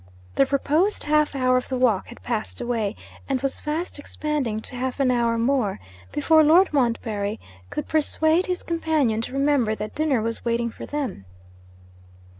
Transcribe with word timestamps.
The 0.33 0.47
proposed 0.47 1.03
half 1.03 1.35
hour 1.35 1.57
of 1.57 1.69
the 1.69 1.77
walk 1.77 2.07
had 2.07 2.23
passed 2.23 2.59
away, 2.59 2.95
and 3.29 3.39
was 3.43 3.59
fast 3.59 3.99
expanding 3.99 4.59
to 4.61 4.75
half 4.75 4.99
an 4.99 5.11
hour 5.11 5.37
more, 5.37 5.79
before 6.11 6.43
Lord 6.43 6.73
Montbarry 6.73 7.39
could 7.69 7.87
persuade 7.87 8.47
his 8.47 8.63
companion 8.63 9.21
to 9.21 9.33
remember 9.33 9.75
that 9.75 9.93
dinner 9.93 10.19
was 10.23 10.43
waiting 10.43 10.71
for 10.71 10.87
them. 10.87 11.25